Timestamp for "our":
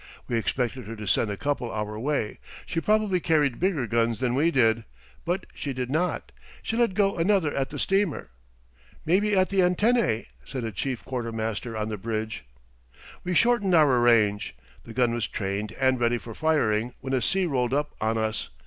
1.71-1.99, 13.75-13.99